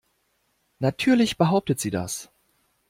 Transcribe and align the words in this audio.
Natürlich 0.79 1.37
behauptet 1.37 1.79
sie 1.79 1.91
das. 1.91 2.31